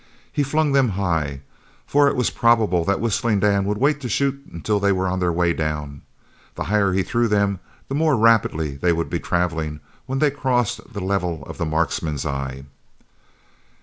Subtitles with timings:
[0.33, 1.41] He flung them high,
[1.85, 5.19] for it was probable that Whistling Dan would wait to shoot until they were on
[5.19, 6.01] the way down.
[6.55, 10.91] The higher he threw them the more rapidly they would be travelling when they crossed
[10.91, 12.63] the level of the markman's eye.